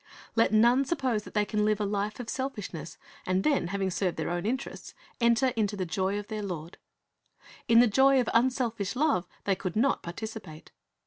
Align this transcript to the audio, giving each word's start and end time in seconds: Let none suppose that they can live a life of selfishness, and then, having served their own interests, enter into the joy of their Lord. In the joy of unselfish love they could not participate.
Let 0.35 0.51
none 0.51 0.83
suppose 0.83 1.25
that 1.25 1.35
they 1.35 1.45
can 1.45 1.63
live 1.63 1.79
a 1.79 1.85
life 1.85 2.19
of 2.19 2.27
selfishness, 2.27 2.97
and 3.23 3.43
then, 3.43 3.67
having 3.67 3.91
served 3.91 4.17
their 4.17 4.31
own 4.31 4.47
interests, 4.47 4.95
enter 5.19 5.49
into 5.49 5.77
the 5.77 5.85
joy 5.85 6.17
of 6.17 6.27
their 6.27 6.41
Lord. 6.41 6.79
In 7.67 7.81
the 7.81 7.85
joy 7.87 8.19
of 8.19 8.27
unselfish 8.33 8.95
love 8.95 9.27
they 9.43 9.53
could 9.53 9.75
not 9.75 10.01
participate. 10.01 10.71